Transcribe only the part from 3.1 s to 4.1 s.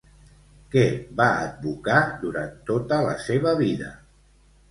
seva vida?